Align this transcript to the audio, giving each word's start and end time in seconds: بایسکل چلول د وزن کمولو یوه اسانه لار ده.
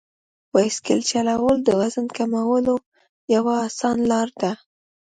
بایسکل 0.51 0.99
چلول 1.11 1.57
د 1.63 1.69
وزن 1.79 2.05
کمولو 2.17 2.75
یوه 3.35 3.53
اسانه 3.67 4.03
لار 4.11 4.27
ده. 4.41 4.51